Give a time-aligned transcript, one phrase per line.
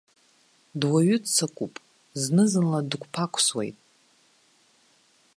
[0.79, 1.73] Дуаҩы ццакуп,
[2.21, 3.77] зны-зынла дықәԥақәсуеит.